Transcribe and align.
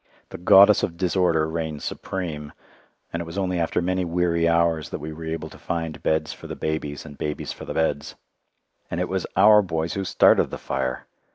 The 0.29 0.39
goddess 0.39 0.81
of 0.81 0.97
disorder 0.97 1.47
reigned 1.47 1.83
supreme, 1.83 2.53
and 3.13 3.21
it 3.21 3.25
was 3.27 3.37
only 3.37 3.59
after 3.59 3.83
many 3.83 4.03
weary 4.03 4.47
hours 4.47 4.89
that 4.89 4.97
we 4.97 5.13
were 5.13 5.25
able 5.25 5.49
to 5.51 5.59
find 5.59 6.01
beds 6.01 6.33
for 6.33 6.47
the 6.47 6.55
babies 6.55 7.05
and 7.05 7.19
babies 7.19 7.51
for 7.53 7.65
the 7.65 7.75
beds. 7.75 8.15
And 8.89 8.99
it 8.99 9.07
was 9.07 9.27
our 9.37 9.61
boys 9.61 9.93
who 9.93 10.03
started 10.03 10.49
the 10.49 10.57
fire! 10.57 11.05